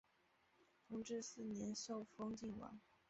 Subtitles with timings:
[0.89, 2.79] 弘治四年受封泾王。